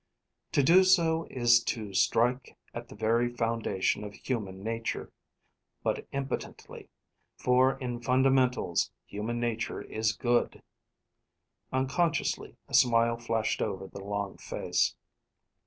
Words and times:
To 0.53 0.63
do 0.63 0.83
so 0.83 1.27
is 1.29 1.63
to 1.65 1.93
strike 1.93 2.57
at 2.73 2.87
the 2.87 2.95
very 2.95 3.29
foundation 3.31 4.03
of 4.03 4.15
human 4.15 4.63
nature, 4.63 5.11
but 5.83 6.07
impotently, 6.11 6.89
for 7.37 7.77
in 7.77 8.01
fundamentals, 8.01 8.89
human 9.05 9.39
nature 9.39 9.79
is 9.83 10.13
good." 10.13 10.63
Unconsciously, 11.71 12.55
a 12.67 12.73
smile 12.73 13.17
flashed 13.19 13.61
over 13.61 13.85
the 13.85 14.03
long 14.03 14.37
face. 14.39 14.95